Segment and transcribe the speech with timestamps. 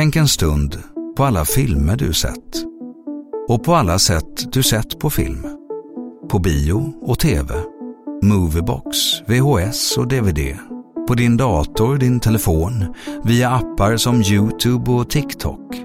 [0.00, 0.78] Tänk en stund
[1.16, 2.64] på alla filmer du sett.
[3.48, 5.46] Och på alla sätt du sett på film.
[6.30, 7.54] På bio och tv.
[8.22, 10.58] Moviebox, VHS och DVD.
[11.08, 15.76] På din dator, din telefon, via appar som Youtube och TikTok.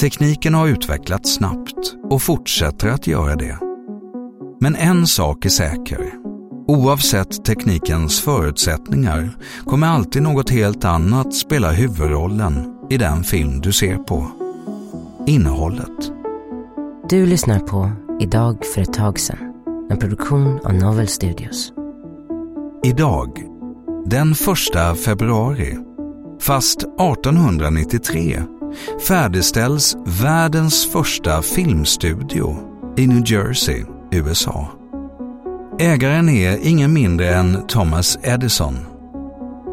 [0.00, 3.58] Tekniken har utvecklats snabbt och fortsätter att göra det.
[4.60, 6.12] Men en sak är säker.
[6.68, 9.30] Oavsett teknikens förutsättningar
[9.64, 14.26] kommer alltid något helt annat spela huvudrollen i den film du ser på.
[15.26, 16.12] Innehållet.
[17.08, 17.90] Du lyssnar på
[18.20, 19.38] Idag för ett tag sedan.
[19.90, 21.72] En produktion av Novel Studios.
[22.84, 23.42] Idag,
[24.06, 25.78] den första februari,
[26.40, 28.42] fast 1893,
[29.08, 32.56] färdigställs världens första filmstudio
[32.96, 34.68] i New Jersey, USA.
[35.78, 38.93] Ägaren är ingen mindre än Thomas Edison.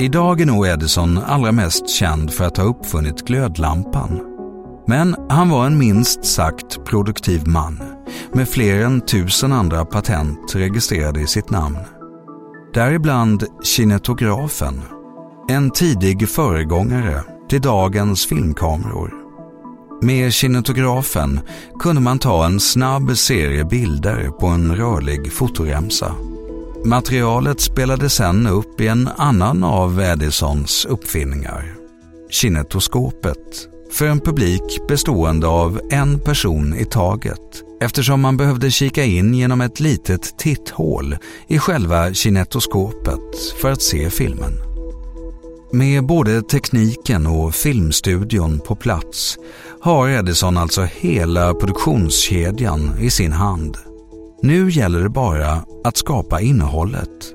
[0.00, 4.20] Idag är nog Edison allra mest känd för att ha uppfunnit glödlampan.
[4.86, 7.82] Men han var en minst sagt produktiv man
[8.32, 11.78] med fler än tusen andra patent registrerade i sitt namn.
[12.74, 14.82] Däribland kinetografen,
[15.48, 19.14] en tidig föregångare till dagens filmkameror.
[20.02, 21.40] Med kinetografen
[21.78, 26.14] kunde man ta en snabb serie bilder på en rörlig fotoremsa.
[26.84, 31.74] Materialet spelades sedan upp i en annan av Edisons uppfinningar,
[32.30, 39.34] kinetoskopet, för en publik bestående av en person i taget eftersom man behövde kika in
[39.34, 44.52] genom ett litet titthål i själva kinetoskopet för att se filmen.
[45.72, 49.38] Med både tekniken och filmstudion på plats
[49.80, 53.76] har Edison alltså hela produktionskedjan i sin hand.
[54.42, 57.34] Nu gäller det bara att skapa innehållet.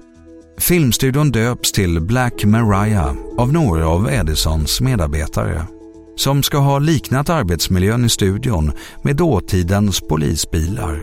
[0.59, 5.67] Filmstudion döps till Black Maria av några av Edisons medarbetare
[6.15, 8.71] som ska ha liknat arbetsmiljön i studion
[9.03, 11.01] med dåtidens polisbilar.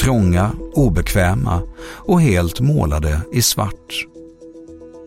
[0.00, 4.06] Trånga, obekväma och helt målade i svart.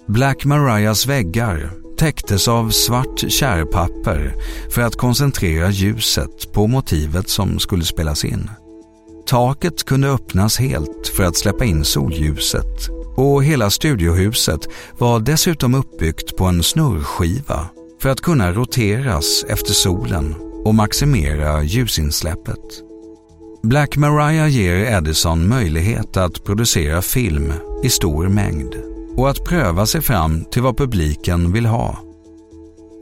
[0.08, 4.36] Black Marias väggar täcktes av svart kärrpapper
[4.70, 8.50] för att koncentrera ljuset på motivet som skulle spelas in.
[9.28, 16.38] Taket kunde öppnas helt för att släppa in solljuset och hela studiohuset var dessutom uppbyggt
[16.38, 17.66] på en snurrskiva
[18.02, 22.84] för att kunna roteras efter solen och maximera ljusinsläppet.
[23.64, 28.76] Black Maria ger Edison möjlighet att producera film i stor mängd
[29.16, 32.07] och att pröva sig fram till vad publiken vill ha.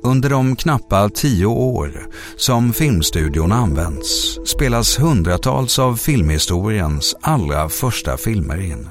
[0.05, 2.07] Under de knappa tio år
[2.38, 8.88] som filmstudion använts spelas hundratals av filmhistoriens allra första filmer in.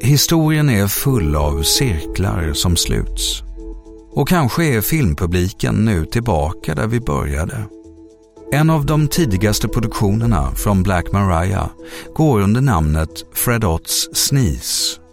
[0.00, 3.42] Historien är full av cirklar som sluts.
[4.10, 7.64] Och kanske är filmpubliken nu tillbaka där vi började.
[8.52, 11.70] En av de tidigaste produktionerna från Black Maria
[12.14, 15.03] går under namnet Fred Otts Sneeze.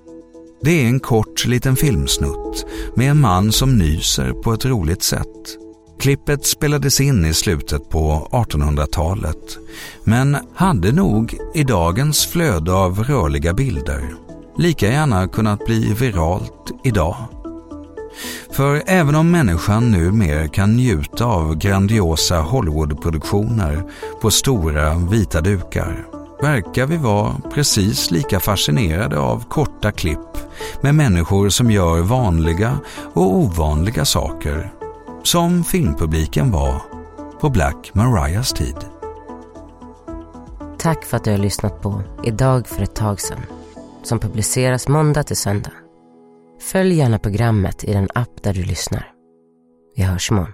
[0.64, 5.58] Det är en kort liten filmsnutt med en man som nyser på ett roligt sätt.
[6.00, 9.58] Klippet spelades in i slutet på 1800-talet
[10.04, 14.16] men hade nog i dagens flöde av rörliga bilder
[14.58, 17.16] lika gärna kunnat bli viralt idag.
[18.52, 23.84] För även om människan numera kan njuta av grandiosa Hollywoodproduktioner
[24.22, 30.38] på stora vita dukar verkar vi vara precis lika fascinerade av korta klipp
[30.82, 32.80] med människor som gör vanliga
[33.14, 34.74] och ovanliga saker
[35.24, 36.82] som filmpubliken var
[37.40, 38.76] på Black Marias tid.
[40.78, 43.42] Tack för att du har lyssnat på Idag för ett tag sedan
[44.04, 45.72] som publiceras måndag till söndag.
[46.62, 49.12] Följ gärna programmet i den app där du lyssnar.
[49.96, 50.54] Vi hörs imorgon.